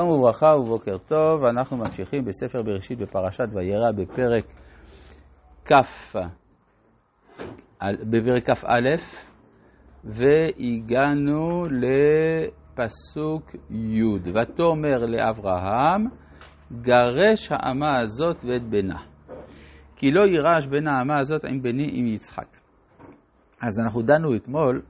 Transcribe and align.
שלום 0.00 0.10
וברכה 0.10 0.46
ובוקר 0.46 0.98
טוב, 0.98 1.44
אנחנו 1.44 1.76
ממשיכים 1.76 2.24
בספר 2.24 2.62
בראשית 2.62 2.98
בפרשת 2.98 3.44
וירא 3.52 3.92
בפרק 3.96 4.44
כ', 5.64 6.16
בפרק 7.82 8.50
כ"א, 8.50 8.96
והגענו 10.04 11.62
לפסוק 12.74 13.54
י', 13.70 14.30
ותאמר 14.34 15.06
לאברהם, 15.06 16.06
גרש 16.72 17.48
האמה 17.50 17.98
הזאת 17.98 18.36
ואת 18.44 18.62
בנה, 18.62 18.98
כי 19.96 20.10
לא 20.10 20.26
יירש 20.26 20.66
בין 20.66 20.88
האמה 20.88 21.18
הזאת 21.18 21.44
עם 21.44 21.62
בני 21.62 21.90
עם 21.92 22.06
יצחק. 22.06 22.56
אז 23.62 23.80
אנחנו 23.84 24.02
דנו 24.02 24.36
אתמול 24.36 24.82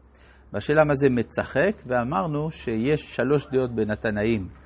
בשאלה 0.52 0.84
מה 0.84 0.94
זה 0.94 1.10
מצחק, 1.10 1.82
ואמרנו 1.86 2.50
שיש 2.50 3.16
שלוש 3.16 3.46
דעות 3.52 3.74
בין 3.74 3.90
התנאים. 3.90 4.63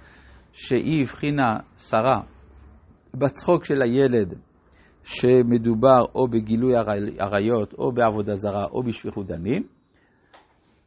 שהיא 0.53 1.03
הבחינה 1.03 1.57
שרה 1.79 2.21
בצחוק 3.15 3.65
של 3.65 3.83
הילד 3.83 4.35
שמדובר 5.05 6.03
או 6.15 6.29
בגילוי 6.29 6.73
עריות 7.19 7.73
או 7.73 7.93
בעבודה 7.93 8.35
זרה 8.35 8.65
או 8.65 8.83
בשפיכות 8.83 9.27
דמים, 9.27 9.63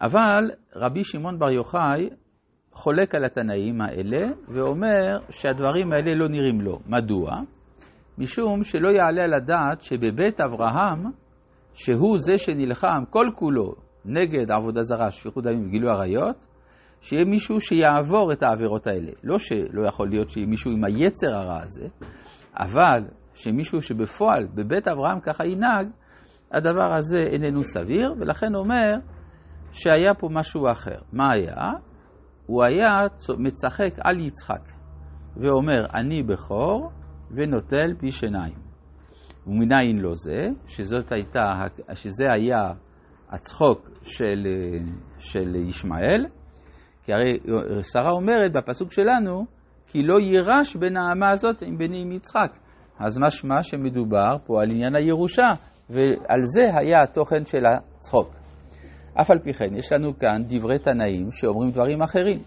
אבל 0.02 0.52
רבי 0.76 1.04
שמעון 1.04 1.40
בר 1.40 1.52
יוחאי 1.52 2.10
חולק 2.72 3.16
על 3.16 3.26
התנאים 3.26 3.82
האלה 3.82 4.28
ואומר 4.48 5.18
שהדברים 5.30 5.94
האלה 5.94 6.16
לא 6.16 6.28
נראים 6.28 6.62
לו. 6.62 6.80
מדוע? 6.88 7.32
משום 8.18 8.64
שלא 8.64 8.90
יעלה 8.90 9.24
על 9.24 9.34
הדעת 9.34 9.82
שבבית 9.82 10.42
אברהם, 10.42 11.04
שהוא 11.74 12.18
זה 12.18 12.38
שנלחם 12.38 13.04
כל 13.10 13.28
כולו 13.36 13.76
נגד 14.06 14.52
עבודה 14.52 14.82
זרה, 14.82 15.12
שפיכות 15.12 15.44
דמים 15.44 15.68
וגילוי 15.68 15.92
עריות, 15.92 16.36
שיהיה 17.02 17.26
מישהו 17.26 17.60
שיעבור 17.60 18.34
את 18.34 18.44
העבירות 18.44 18.88
האלה. 18.88 19.12
לא 19.24 19.40
שלא 19.40 19.88
יכול 19.88 20.10
להיות 20.10 20.30
שיהיה 20.30 20.48
מישהו 20.48 20.72
עם 20.72 20.84
היצר 20.84 21.36
הרע 21.36 21.62
הזה, 21.64 21.88
אבל 22.56 23.04
שמישהו 23.34 23.82
שבפועל 23.82 24.48
בבית 24.56 24.88
אברהם 24.88 25.20
ככה 25.20 25.46
ינהג, 25.46 25.88
הדבר 26.52 26.94
הזה 26.94 27.20
איננו 27.24 27.64
סביר, 27.64 28.14
ולכן 28.20 28.56
אומר 28.56 28.94
שהיה 29.72 30.14
פה 30.14 30.28
משהו 30.32 30.68
אחר. 30.72 30.98
מה 31.14 31.28
היה? 31.34 31.70
הוא 32.46 32.64
היה 32.64 33.08
מצחק 33.38 33.94
על 34.04 34.20
יצחק, 34.20 34.72
ואומר, 35.38 35.86
אני 35.94 36.24
בכור 36.24 36.92
ונוטל 37.32 37.94
פי 38.00 38.12
שיניים. 38.12 38.56
ומנין 39.48 39.98
לא 39.98 40.14
זה, 40.14 40.48
שזאת 40.68 41.12
הייתה, 41.12 41.66
שזה 41.94 42.26
היה 42.34 42.72
הצחוק 43.30 43.90
של, 44.02 44.48
של 45.20 45.56
ישמעאל, 45.56 46.26
כי 47.04 47.14
הרי 47.14 47.40
שרה 47.94 48.12
אומרת 48.12 48.52
בפסוק 48.54 48.92
שלנו, 48.92 49.46
כי 49.88 50.04
לא 50.04 50.20
יירש 50.20 50.76
בין 50.76 50.98
האמה 50.98 51.30
הזאת 51.30 51.62
עם 51.62 51.78
בני 51.78 52.02
עם 52.02 52.12
יצחק. 52.12 52.58
אז 53.00 53.18
משמע 53.18 53.64
שמדובר 53.64 54.38
פה 54.46 54.62
על 54.62 54.72
עניין 54.72 54.96
הירושה, 54.96 55.48
ועל 55.90 56.42
זה 56.44 56.78
היה 56.78 57.04
התוכן 57.04 57.46
של 57.46 57.64
הצחוק. 57.66 58.36
אף 59.22 59.32
על 59.32 59.40
פי 59.40 59.54
כן, 59.54 59.76
יש 59.76 59.92
לנו 59.92 60.20
כאן 60.20 60.42
דברי 60.48 60.80
תנאים 60.80 61.32
שאומרים 61.32 61.72
דברים 61.72 62.02
אחרים. 62.02 62.40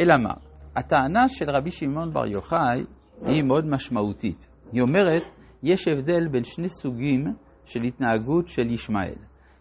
אלא 0.00 0.14
מה? 0.22 0.34
הטענה 0.76 1.28
של 1.28 1.50
רבי 1.50 1.70
שמעון 1.70 2.12
בר 2.12 2.26
יוחאי 2.26 2.84
היא 3.26 3.42
מאוד 3.42 3.66
משמעותית. 3.66 4.48
היא 4.72 4.82
אומרת, 4.82 5.22
יש 5.62 5.88
הבדל 5.88 6.28
בין 6.28 6.44
שני 6.44 6.68
סוגים 6.68 7.24
של 7.64 7.82
התנהגות 7.82 8.48
של 8.48 8.70
ישמעאל. 8.70 9.14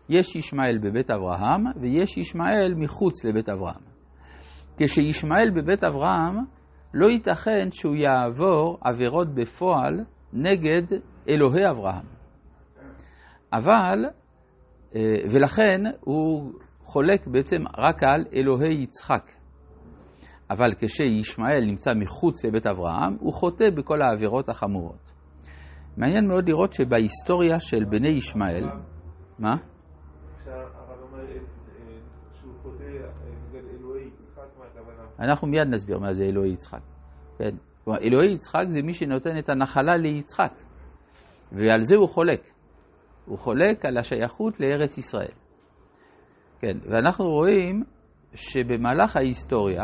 יש 0.09 0.35
ישמעאל 0.35 0.77
בבית 0.77 1.11
אברהם 1.11 1.63
ויש 1.81 2.17
ישמעאל 2.17 2.73
מחוץ 2.77 3.25
לבית 3.25 3.49
אברהם. 3.49 3.96
כשישמעאל 4.77 5.49
בבית 5.49 5.83
אברהם, 5.83 6.35
לא 6.93 7.07
ייתכן 7.07 7.67
שהוא 7.71 7.95
יעבור 7.95 8.77
עבירות 8.83 9.27
בפועל 9.35 10.03
נגד 10.33 10.97
אלוהי 11.29 11.69
אברהם. 11.69 12.05
אבל, 13.53 14.05
ולכן 15.33 15.81
הוא 15.99 16.51
חולק 16.81 17.27
בעצם 17.27 17.57
רק 17.77 18.03
על 18.03 18.25
אלוהי 18.35 18.73
יצחק. 18.73 19.31
אבל 20.49 20.69
כשישמעאל 20.79 21.65
נמצא 21.65 21.91
מחוץ 21.95 22.45
לבית 22.45 22.67
אברהם, 22.67 23.17
הוא 23.19 23.33
חוטא 23.33 23.69
בכל 23.77 24.01
העבירות 24.01 24.49
החמורות. 24.49 25.11
מעניין 25.97 26.27
מאוד 26.27 26.49
לראות 26.49 26.73
שבהיסטוריה 26.73 27.59
של 27.59 27.83
בני 27.83 28.09
ישמעאל, 28.09 28.69
מה? 29.39 29.55
אנחנו 35.19 35.47
מיד 35.47 35.67
נסביר 35.67 35.99
מה 35.99 36.13
זה 36.13 36.23
אלוהי 36.23 36.51
יצחק. 36.51 36.81
כן? 37.37 37.55
כלומר, 37.83 37.99
אלוהי 37.99 38.33
יצחק 38.33 38.63
זה 38.67 38.81
מי 38.81 38.93
שנותן 38.93 39.39
את 39.39 39.49
הנחלה 39.49 39.97
ליצחק, 39.97 40.53
ועל 41.51 41.81
זה 41.81 41.95
הוא 41.95 42.09
חולק. 42.09 42.41
הוא 43.25 43.37
חולק 43.37 43.85
על 43.85 43.97
השייכות 43.97 44.59
לארץ 44.59 44.97
ישראל. 44.97 45.31
כן, 46.59 46.77
ואנחנו 46.89 47.25
רואים 47.25 47.83
שבמהלך 48.33 49.17
ההיסטוריה, 49.17 49.83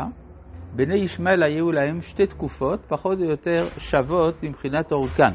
בני 0.76 0.98
ישמעאל 0.98 1.42
היו 1.42 1.72
להם 1.72 2.00
שתי 2.00 2.26
תקופות 2.26 2.80
פחות 2.88 3.18
או 3.18 3.24
יותר 3.24 3.60
שוות 3.78 4.42
מבחינת 4.42 4.92
אורכן. 4.92 5.34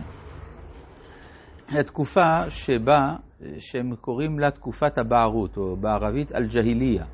התקופה 1.69 2.49
שבה, 2.49 3.15
שהם 3.57 3.95
קוראים 3.95 4.39
לה 4.39 4.51
תקופת 4.51 4.97
הבערות, 4.97 5.57
או 5.57 5.77
בערבית 5.77 6.31
אל-ג'היליה. 6.31 7.05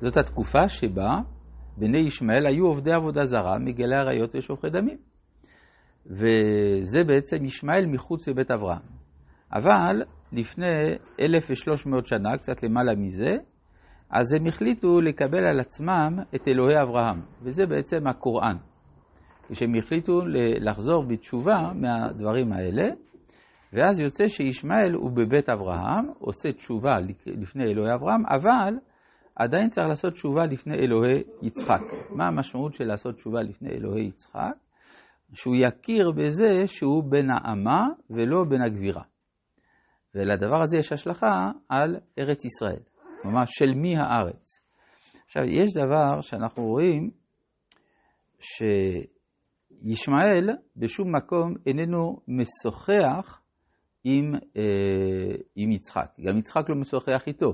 זאת 0.00 0.16
התקופה 0.16 0.68
שבה 0.68 1.18
בני 1.80 1.98
ישמעאל 1.98 2.46
היו 2.46 2.66
עובדי 2.66 2.92
עבודה 2.92 3.24
זרה, 3.24 3.58
מגלי 3.58 3.96
עריות 3.96 4.34
ושופכי 4.34 4.70
דמים. 4.70 4.98
וזה 6.06 7.04
בעצם 7.06 7.44
ישמעאל 7.44 7.86
מחוץ 7.86 8.28
לבית 8.28 8.50
אברהם. 8.50 8.82
אבל 9.52 10.02
לפני 10.32 10.66
1,300 11.20 12.06
שנה, 12.06 12.36
קצת 12.36 12.62
למעלה 12.62 12.94
מזה, 12.94 13.36
אז 14.10 14.32
הם 14.32 14.46
החליטו 14.46 15.00
לקבל 15.00 15.44
על 15.44 15.60
עצמם 15.60 16.18
את 16.34 16.48
אלוהי 16.48 16.82
אברהם, 16.82 17.20
וזה 17.42 17.66
בעצם 17.66 18.06
הקוראן. 18.06 18.56
כשהם 19.52 19.74
החליטו 19.74 20.20
לחזור 20.60 21.04
בתשובה 21.08 21.72
מהדברים 21.74 22.52
האלה, 22.52 22.88
ואז 23.72 24.00
יוצא 24.00 24.26
שישמעאל 24.26 24.92
הוא 24.94 25.10
בבית 25.10 25.48
אברהם, 25.48 26.04
עושה 26.18 26.52
תשובה 26.52 26.92
לפני 27.26 27.64
אלוהי 27.64 27.94
אברהם, 27.94 28.26
אבל 28.26 28.74
עדיין 29.34 29.68
צריך 29.68 29.88
לעשות 29.88 30.12
תשובה 30.12 30.46
לפני 30.46 30.74
אלוהי 30.74 31.22
יצחק. 31.42 31.80
מה 32.10 32.26
המשמעות 32.26 32.74
של 32.74 32.84
לעשות 32.84 33.14
תשובה 33.14 33.40
לפני 33.40 33.70
אלוהי 33.70 34.06
יצחק? 34.06 34.54
שהוא 35.34 35.56
יכיר 35.56 36.10
בזה 36.10 36.66
שהוא 36.66 37.04
בן 37.04 37.26
האמה 37.30 37.86
ולא 38.10 38.44
בן 38.44 38.62
הגבירה. 38.62 39.02
ולדבר 40.14 40.62
הזה 40.62 40.78
יש 40.78 40.92
השלכה 40.92 41.50
על 41.68 41.96
ארץ 42.18 42.44
ישראל, 42.44 42.82
ממש 43.24 43.50
של 43.52 43.74
מי 43.74 43.96
הארץ. 43.96 44.60
עכשיו, 45.26 45.42
יש 45.44 45.72
דבר 45.72 46.20
שאנחנו 46.20 46.62
רואים 46.62 47.10
שישמעאל 49.84 50.50
בשום 50.76 51.16
מקום 51.16 51.54
איננו 51.66 52.20
משוחח 52.28 53.40
עם, 54.04 54.34
אה, 54.56 55.34
עם 55.56 55.72
יצחק. 55.72 56.10
גם 56.20 56.38
יצחק 56.38 56.68
לא 56.68 56.76
משוחח 56.76 57.26
איתו. 57.26 57.52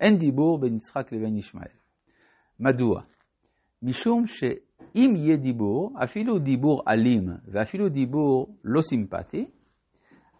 אין 0.00 0.18
דיבור 0.18 0.60
בין 0.60 0.76
יצחק 0.76 1.12
לבין 1.12 1.36
ישמעאל. 1.36 1.72
מדוע? 2.60 3.02
משום 3.82 4.26
שאם 4.26 5.14
יהיה 5.16 5.36
דיבור, 5.36 5.90
אפילו 6.04 6.38
דיבור 6.38 6.82
אלים 6.88 7.28
ואפילו 7.52 7.88
דיבור 7.88 8.56
לא 8.64 8.80
סימפטי, 8.80 9.46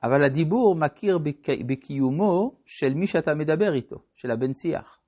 אבל 0.03 0.25
הדיבור 0.25 0.76
מכיר 0.76 1.19
בקיומו 1.66 2.54
של 2.64 2.94
מי 2.94 3.06
שאתה 3.06 3.34
מדבר 3.34 3.75
איתו, 3.75 3.97
של 4.14 4.31
הבן 4.31 4.54
שיח. 4.54 4.98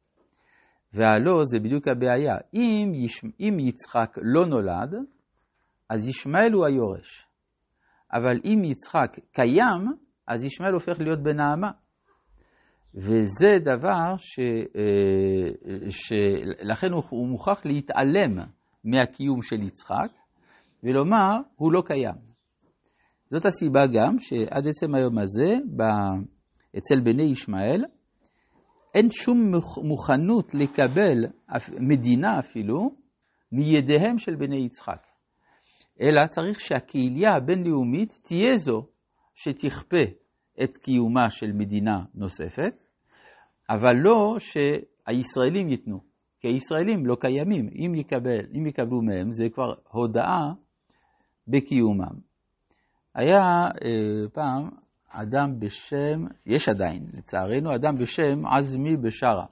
והלא 0.92 1.44
זה 1.44 1.58
בדיוק 1.58 1.88
הבעיה. 1.88 2.36
אם, 2.54 2.92
יש... 2.94 3.24
אם 3.40 3.56
יצחק 3.60 4.16
לא 4.22 4.46
נולד, 4.46 4.94
אז 5.88 6.09
ישמעאל 6.09 6.53
הוא 6.53 6.66
היורש. 6.66 7.26
אבל 8.12 8.41
אם 8.44 8.65
יצחק 8.65 9.16
קיים, 9.32 9.92
אז 10.26 10.44
ישמעאל 10.44 10.72
הופך 10.72 11.00
להיות 11.00 11.22
בן 11.22 11.41
האמה. 11.41 11.71
וזה 12.97 13.59
דבר 13.60 14.16
ש... 14.19 14.41
שלכן 15.91 16.93
הוא 16.93 17.28
מוכרח 17.28 17.66
להתעלם 17.66 18.39
מהקיום 18.84 19.43
של 19.43 19.63
יצחק 19.63 20.10
ולומר, 20.83 21.33
הוא 21.57 21.72
לא 21.72 21.83
קיים. 21.87 22.15
זאת 23.31 23.47
הסיבה 23.47 23.87
גם 23.87 24.19
שעד 24.19 24.69
עצם 24.69 24.95
היום 24.95 25.19
הזה. 25.19 25.57
אצל 26.78 27.01
בני 27.01 27.22
ישמעאל, 27.22 27.84
אין 28.95 29.09
שום 29.10 29.53
מוכנות 29.84 30.54
לקבל 30.54 31.27
מדינה 31.81 32.39
אפילו 32.39 32.91
מידיהם 33.53 34.19
של 34.19 34.34
בני 34.34 34.65
יצחק. 34.66 35.07
אלא 36.01 36.27
צריך 36.27 36.60
שהקהילה 36.60 37.37
הבינלאומית 37.37 38.21
תהיה 38.22 38.57
זו 38.57 38.87
שתכפה 39.34 40.04
את 40.63 40.77
קיומה 40.77 41.31
של 41.31 41.53
מדינה 41.53 42.04
נוספת, 42.15 42.85
אבל 43.71 43.95
לא 43.97 44.36
שהישראלים 44.39 45.68
ייתנו, 45.68 46.01
כי 46.41 46.48
הישראלים 46.48 47.07
לא 47.07 47.16
קיימים. 47.21 47.68
אם, 47.74 47.95
יקבל, 47.95 48.47
אם 48.54 48.66
יקבלו 48.66 49.03
מהם, 49.03 49.33
זה 49.33 49.48
כבר 49.48 49.74
הודאה 49.91 50.53
בקיומם. 51.48 52.21
היה 53.15 53.39
אה, 53.84 54.28
פעם 54.33 54.68
אדם 55.09 55.59
בשם, 55.59 56.24
יש 56.47 56.68
עדיין, 56.68 57.07
לצערנו, 57.18 57.74
אדם 57.74 57.95
בשם 57.95 58.47
עזמי 58.47 58.97
בשארה, 58.97 59.47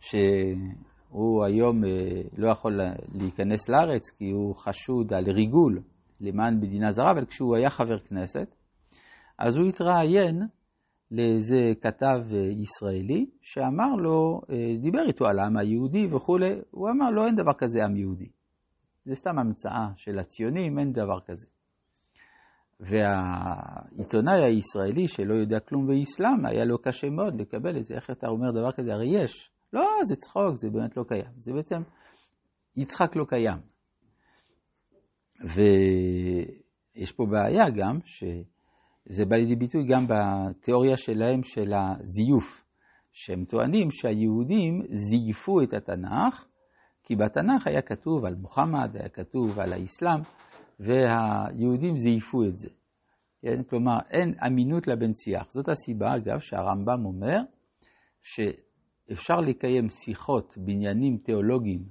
שהוא 0.00 1.44
היום 1.44 1.84
אה, 1.84 1.90
לא 2.36 2.50
יכול 2.50 2.80
להיכנס 3.14 3.68
לארץ 3.68 4.10
כי 4.10 4.30
הוא 4.30 4.54
חשוד 4.54 5.12
על 5.12 5.24
ריגול 5.24 5.82
למען 6.20 6.56
מדינה 6.56 6.90
זרה, 6.90 7.10
אבל 7.10 7.26
כשהוא 7.26 7.56
היה 7.56 7.70
חבר 7.70 7.98
כנסת, 7.98 8.54
אז 9.38 9.56
הוא 9.56 9.66
התראיין 9.66 10.42
לאיזה 11.10 11.72
כתב 11.80 12.20
אה, 12.34 12.38
ישראלי 12.38 13.26
שאמר 13.42 13.94
לו, 13.96 14.40
אה, 14.50 14.76
דיבר 14.82 15.02
איתו 15.06 15.26
על 15.26 15.38
העם 15.38 15.56
היהודי 15.56 16.06
וכולי, 16.06 16.60
הוא 16.70 16.90
אמר 16.90 17.10
לו 17.10 17.26
אין 17.26 17.36
דבר 17.36 17.52
כזה 17.58 17.84
עם 17.84 17.96
יהודי. 17.96 18.28
זה 19.04 19.14
סתם 19.14 19.38
המצאה 19.38 19.88
של 19.96 20.18
הציונים, 20.18 20.78
אין 20.78 20.92
דבר 20.92 21.20
כזה. 21.26 21.46
והעיתונאי 22.80 24.44
הישראלי 24.44 25.08
שלא 25.08 25.34
יודע 25.34 25.60
כלום 25.60 25.86
באסלאם, 25.86 26.46
היה 26.46 26.64
לו 26.64 26.78
קשה 26.78 27.10
מאוד 27.10 27.40
לקבל 27.40 27.78
את 27.78 27.84
זה. 27.84 27.94
איך 27.94 28.10
אתה 28.10 28.28
אומר 28.28 28.50
דבר 28.50 28.72
כזה? 28.72 28.92
הרי 28.92 29.22
יש. 29.22 29.50
לא, 29.72 29.82
זה 30.08 30.16
צחוק, 30.16 30.54
זה 30.54 30.70
באמת 30.70 30.96
לא 30.96 31.04
קיים. 31.08 31.32
זה 31.38 31.52
בעצם, 31.52 31.82
יצחק 32.76 33.16
לא 33.16 33.24
קיים. 33.28 33.58
ויש 35.44 37.12
פה 37.12 37.26
בעיה 37.26 37.70
גם, 37.70 37.98
שזה 39.08 39.24
בא 39.24 39.36
לידי 39.36 39.56
ביטוי 39.56 39.84
גם 39.86 40.06
בתיאוריה 40.08 40.96
שלהם 40.96 41.42
של 41.42 41.72
הזיוף, 41.74 42.64
שהם 43.12 43.44
טוענים 43.44 43.90
שהיהודים 43.90 44.82
זייפו 44.92 45.62
את 45.62 45.74
התנ"ך, 45.74 46.46
כי 47.04 47.16
בתנ"ך 47.16 47.66
היה 47.66 47.82
כתוב 47.82 48.24
על 48.24 48.34
מוחמד, 48.34 48.90
היה 48.94 49.08
כתוב 49.08 49.58
על 49.58 49.72
האסלאם, 49.72 50.20
והיהודים 50.80 51.96
זייפו 51.96 52.44
את 52.44 52.56
זה. 52.56 52.68
כן? 53.42 53.62
כלומר, 53.62 53.98
אין 54.10 54.34
אמינות 54.46 54.86
לבן 54.86 55.14
שיח. 55.14 55.50
זאת 55.50 55.68
הסיבה, 55.68 56.16
אגב, 56.16 56.38
שהרמב"ם 56.40 57.04
אומר 57.04 57.38
שאפשר 58.22 59.36
לקיים 59.36 59.88
שיחות 59.88 60.54
בעניינים 60.56 61.16
תיאולוגיים 61.16 61.84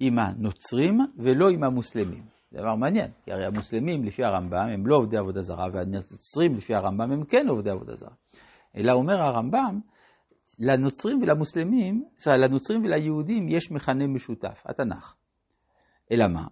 עם 0.00 0.18
הנוצרים 0.18 0.98
ולא 1.16 1.48
עם 1.48 1.64
המוסלמים. 1.64 2.37
דבר 2.52 2.74
מעניין, 2.74 3.10
כי 3.24 3.32
הרי 3.32 3.46
המוסלמים, 3.46 4.04
לפי 4.04 4.24
הרמב"ם, 4.24 4.68
הם 4.68 4.86
לא 4.86 4.96
עובדי 4.96 5.16
עבודה 5.16 5.42
זרה, 5.42 5.66
והנוצרים, 5.72 6.54
לפי 6.56 6.74
הרמב"ם, 6.74 7.12
הם 7.12 7.24
כן 7.24 7.48
עובדי 7.48 7.70
עבודה 7.70 7.94
זרה. 7.94 8.14
אלא 8.76 8.92
אומר 8.92 9.22
הרמב"ם, 9.22 9.80
לנוצרים 10.58 11.22
ולמוסלמים, 11.22 12.04
סליחה, 12.18 12.36
לנוצרים 12.38 12.84
וליהודים 12.84 13.48
יש 13.48 13.72
מכנה 13.72 14.06
משותף, 14.06 14.62
התנ"ך. 14.66 15.14
אלא 16.12 16.28
מה? 16.28 16.46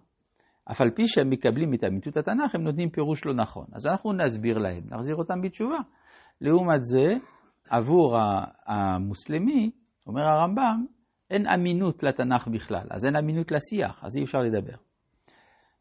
אף 0.71 0.81
על 0.81 0.89
פי 0.89 1.07
שהם 1.07 1.29
מקבלים 1.29 1.73
את 1.73 1.83
אמיתות 1.83 2.17
התנ"ך, 2.17 2.55
הם 2.55 2.61
נותנים 2.61 2.89
פירוש 2.89 3.25
לא 3.25 3.33
נכון. 3.33 3.65
אז 3.73 3.87
אנחנו 3.87 4.13
נסביר 4.13 4.57
להם, 4.57 4.83
נחזיר 4.85 5.15
אותם 5.15 5.41
בתשובה. 5.41 5.77
לעומת 6.41 6.83
זה, 6.83 7.13
עבור 7.69 8.17
המוסלמי, 8.65 9.71
אומר 10.07 10.21
הרמב"ם, 10.21 10.85
אין 11.29 11.47
אמינות 11.47 12.03
לתנ"ך 12.03 12.47
בכלל, 12.47 12.87
אז 12.91 13.05
אין 13.05 13.15
אמינות 13.15 13.51
לשיח, 13.51 13.99
אז 14.03 14.17
אי 14.17 14.23
אפשר 14.23 14.39
לדבר. 14.39 14.86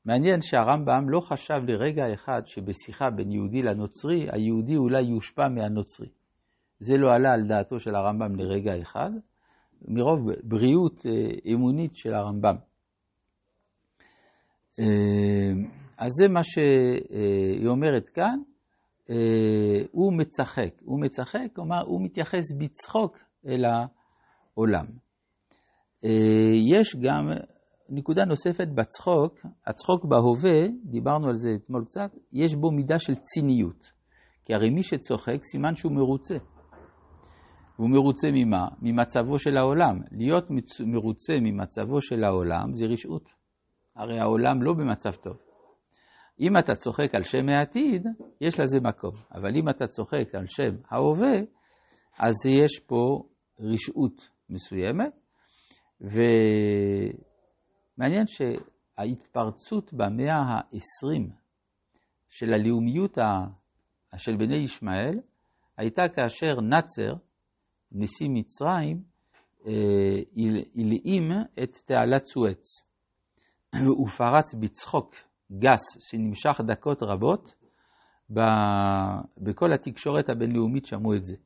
מעניין 0.06 0.40
שהרמב"ם 0.40 1.08
לא 1.08 1.20
חשב 1.20 1.54
לרגע 1.66 2.14
אחד 2.14 2.42
שבשיחה 2.44 3.10
בין 3.10 3.32
יהודי 3.32 3.62
לנוצרי, 3.62 4.26
היהודי 4.32 4.76
אולי 4.76 5.02
יושפע 5.02 5.48
מהנוצרי. 5.48 6.08
זה 6.80 6.96
לא 6.96 7.12
עלה 7.12 7.32
על 7.32 7.48
דעתו 7.48 7.80
של 7.80 7.94
הרמב"ם 7.94 8.36
לרגע 8.36 8.80
אחד, 8.82 9.10
מרוב 9.88 10.30
בריאות 10.42 11.06
אה, 11.06 11.52
אמונית 11.54 11.96
של 11.96 12.14
הרמב"ם. 12.14 12.56
אה, 14.80 15.52
אז 15.98 16.12
זה 16.22 16.28
מה 16.28 16.40
שהיא 16.42 17.68
אומרת 17.68 18.08
כאן, 18.08 18.38
אה, 19.10 19.86
הוא 19.90 20.12
מצחק. 20.18 20.70
הוא 20.82 21.00
מצחק, 21.00 21.46
כלומר, 21.52 21.82
הוא 21.86 22.04
מתייחס 22.04 22.52
בצחוק 22.58 23.18
אל 23.46 23.64
העולם. 23.64 24.86
אה, 26.04 26.52
יש 26.54 26.96
גם 26.96 27.28
נקודה 27.88 28.24
נוספת 28.24 28.68
בצחוק, 28.68 29.46
הצחוק 29.66 30.04
בהווה, 30.04 30.68
דיברנו 30.84 31.28
על 31.28 31.34
זה 31.34 31.50
אתמול 31.54 31.84
קצת, 31.84 32.10
יש 32.32 32.54
בו 32.54 32.70
מידה 32.70 32.98
של 32.98 33.14
ציניות. 33.14 33.92
כי 34.44 34.54
הרי 34.54 34.70
מי 34.70 34.82
שצוחק, 34.82 35.44
סימן 35.44 35.74
שהוא 35.76 35.92
מרוצה. 35.92 36.36
והוא 37.78 37.90
מרוצה 37.90 38.28
ממה? 38.32 38.68
ממצבו 38.82 39.38
של 39.38 39.56
העולם. 39.56 40.00
להיות 40.12 40.44
מרוצה 40.86 41.32
ממצבו 41.42 42.00
של 42.00 42.24
העולם 42.24 42.74
זה 42.74 42.86
רשעות. 42.86 43.30
הרי 43.96 44.20
העולם 44.20 44.62
לא 44.62 44.72
במצב 44.72 45.12
טוב. 45.12 45.36
אם 46.40 46.58
אתה 46.58 46.74
צוחק 46.74 47.14
על 47.14 47.22
שם 47.22 47.48
העתיד, 47.48 48.06
יש 48.40 48.60
לזה 48.60 48.80
מקום. 48.80 49.12
אבל 49.34 49.56
אם 49.56 49.68
אתה 49.68 49.86
צוחק 49.86 50.34
על 50.34 50.46
שם 50.46 50.76
ההווה, 50.90 51.36
אז 52.18 52.34
יש 52.46 52.80
פה 52.86 53.22
רשעות 53.60 54.28
מסוימת. 54.50 55.12
ומעניין 57.98 58.24
שההתפרצות 58.26 59.92
במאה 59.92 60.36
ה-20 60.36 61.30
של 62.30 62.52
הלאומיות 62.52 63.18
של 64.16 64.36
בני 64.36 64.56
ישמעאל, 64.56 65.20
הייתה 65.76 66.02
כאשר 66.14 66.60
נאצר, 66.60 67.14
נשיא 67.92 68.28
מצרים, 68.30 69.02
אה, 69.66 69.72
הלאים 70.76 71.30
את 71.62 71.70
תעלת 71.86 72.26
סואץ. 72.26 72.64
הוא 73.96 74.08
פרץ 74.08 74.54
בצחוק 74.54 75.14
גס 75.52 76.10
שנמשך 76.10 76.60
דקות 76.66 77.02
רבות, 77.02 77.54
ב... 78.34 78.40
בכל 79.38 79.72
התקשורת 79.72 80.28
הבינלאומית 80.28 80.86
שמעו 80.86 81.14
את 81.14 81.26
זה, 81.26 81.36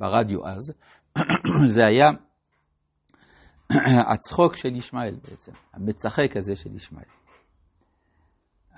ברדיו 0.00 0.46
אז. 0.46 0.72
זה 1.74 1.86
היה 1.86 2.06
הצחוק 4.12 4.56
של 4.56 4.76
ישמעאל 4.76 5.14
בעצם, 5.30 5.52
המצחק 5.72 6.36
הזה 6.36 6.56
של 6.56 6.74
ישמעאל. 6.74 7.08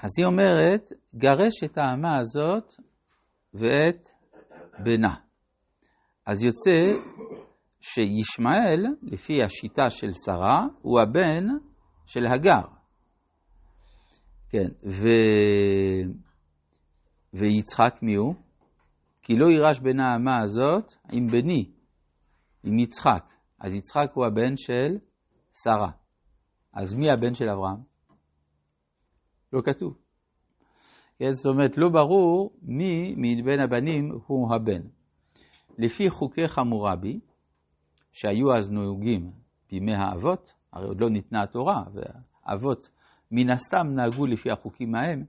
אז 0.02 0.10
היא 0.18 0.26
אומרת, 0.26 0.92
גרש 1.14 1.64
את 1.64 1.78
האמה 1.78 2.18
הזאת 2.18 2.74
ואת 3.54 4.08
בנה. 4.78 5.14
אז 6.26 6.44
יוצא 6.44 7.00
שישמעאל, 7.80 8.86
לפי 9.02 9.42
השיטה 9.42 9.90
של 9.90 10.10
שרה, 10.24 10.66
הוא 10.82 11.00
הבן 11.00 11.46
של 12.06 12.26
הגר. 12.26 12.68
כן, 14.48 14.68
ו... 14.86 15.06
ויצחק 17.34 17.98
מי 18.02 18.14
הוא? 18.14 18.34
כי 19.22 19.36
לא 19.36 19.46
יירש 19.46 19.80
בן 19.80 20.00
האמה 20.00 20.42
הזאת 20.42 20.94
עם 21.12 21.26
בני, 21.26 21.70
עם 22.64 22.78
יצחק. 22.78 23.37
אז 23.60 23.74
יצחק 23.74 24.10
הוא 24.14 24.26
הבן 24.26 24.56
של 24.56 24.98
שרה. 25.62 25.90
אז 26.72 26.96
מי 26.96 27.10
הבן 27.10 27.34
של 27.34 27.48
אברהם? 27.48 27.78
לא 29.52 29.60
כתוב. 29.64 29.98
כן, 31.18 31.30
זאת 31.30 31.46
אומרת, 31.46 31.78
לא 31.78 31.88
ברור 31.88 32.58
מי 32.62 33.14
מבין 33.16 33.60
הבנים 33.60 34.12
הוא 34.26 34.54
הבן. 34.54 34.82
לפי 35.78 36.10
חוקי 36.10 36.48
חמורבי, 36.48 37.20
שהיו 38.12 38.56
אז 38.56 38.72
נהוגים 38.72 39.32
בימי 39.70 39.94
האבות, 39.94 40.52
הרי 40.72 40.86
עוד 40.86 41.00
לא 41.00 41.10
ניתנה 41.10 41.42
התורה, 41.42 41.84
והאבות 41.92 42.90
מן 43.30 43.50
הסתם 43.50 43.86
נהגו 43.94 44.26
לפי 44.26 44.50
החוקים 44.50 44.94
ההם. 44.94 45.24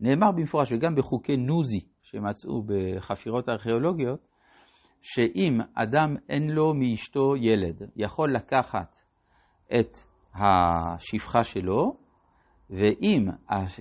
נאמר 0.00 0.32
במפורש, 0.36 0.72
וגם 0.72 0.94
בחוקי 0.94 1.36
נוזי 1.36 1.80
שמצאו 2.02 2.62
בחפירות 2.62 3.48
ארכיאולוגיות, 3.48 4.29
שאם 5.00 5.60
אדם 5.74 6.16
אין 6.28 6.50
לו 6.50 6.74
מאשתו 6.74 7.36
ילד, 7.36 7.82
יכול 7.96 8.34
לקחת 8.34 8.96
את 9.80 9.96
השפחה 10.34 11.44
שלו, 11.44 11.96
ואם 12.70 13.28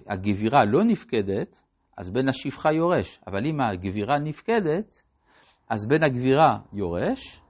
הגבירה 0.07 0.65
לא 0.65 0.83
נפקדת, 0.83 1.61
אז 1.97 2.11
בן 2.11 2.29
השפחה 2.29 2.71
יורש. 2.71 3.19
אבל 3.27 3.45
אם 3.45 3.61
הגבירה 3.61 4.19
נפקדת, 4.19 5.01
אז 5.69 5.87
בן 5.87 6.03
הגבירה 6.03 6.59
יורש, 6.73 7.41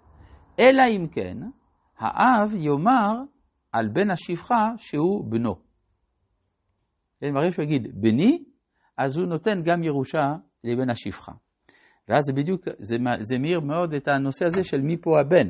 אלא 0.59 0.83
אם 0.89 1.07
כן, 1.11 1.37
האב 1.97 2.55
יאמר 2.55 3.13
על 3.71 3.87
בן 3.93 4.11
השפחה 4.11 4.71
שהוא 4.77 5.31
בנו. 5.31 5.55
כן, 7.19 7.33
ברגע 7.33 7.51
שהוא 7.51 7.65
יגיד 7.65 8.01
בני, 8.01 8.43
אז 8.97 9.17
הוא 9.17 9.27
נותן 9.27 9.61
גם 9.65 9.83
ירושה 9.83 10.35
לבן 10.63 10.89
השפחה. 10.89 11.31
ואז 12.09 12.23
זה 12.23 12.33
בדיוק, 12.33 12.61
זה, 12.79 12.97
זה 13.19 13.37
מאיר 13.37 13.59
מאוד 13.59 13.93
את 13.93 14.07
הנושא 14.07 14.45
הזה 14.45 14.63
של 14.63 14.81
מי 14.81 14.97
פה 14.97 15.19
הבן. 15.19 15.49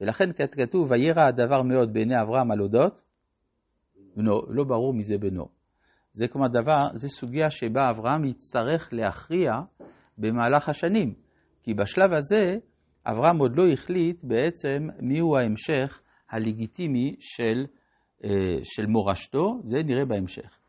ולכן 0.00 0.24
כתוב, 0.52 0.90
וירא 0.90 1.22
הדבר 1.28 1.62
מאוד 1.62 1.92
בעיני 1.92 2.22
אברהם 2.22 2.50
על 2.50 2.60
אודות 2.60 3.02
בנו, 4.16 4.40
לא 4.48 4.64
ברור 4.64 4.94
מי 4.94 5.04
זה 5.04 5.18
בנו. 5.18 5.48
זה 6.12 6.28
כמו 6.28 6.48
דבר, 6.48 6.88
זה 6.94 7.08
סוגיה 7.08 7.50
שבה 7.50 7.90
אברהם 7.90 8.24
יצטרך 8.24 8.88
להכריע 8.92 9.52
במהלך 10.18 10.68
השנים. 10.68 11.14
כי 11.62 11.74
בשלב 11.74 12.12
הזה, 12.12 12.56
אברהם 13.06 13.38
עוד 13.38 13.56
לא 13.56 13.64
החליט 13.72 14.20
בעצם 14.22 14.88
מיהו 15.00 15.36
ההמשך 15.36 16.00
הלגיטימי 16.30 17.16
של, 17.20 17.66
של 18.62 18.86
מורשתו, 18.86 19.60
זה 19.64 19.78
נראה 19.84 20.04
בהמשך. 20.04 20.59